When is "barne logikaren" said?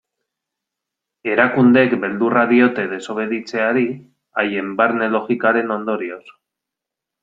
4.83-5.79